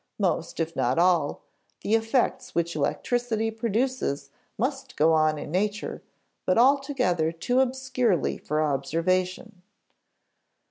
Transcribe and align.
Most, 0.17 0.59
if 0.59 0.75
not 0.75 0.97
all, 0.97 1.43
the 1.81 1.93
effects 1.93 2.55
which 2.55 2.75
electricity 2.75 3.51
produces 3.51 4.31
must 4.57 4.95
go 4.97 5.13
on 5.13 5.37
in 5.37 5.51
nature, 5.51 6.01
but 6.43 6.57
altogether 6.57 7.31
too 7.31 7.59
obscurely 7.59 8.35
for 8.39 8.63
observation." 8.63 9.61